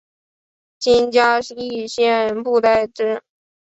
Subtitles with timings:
[0.79, 3.21] 今嘉义县布袋镇。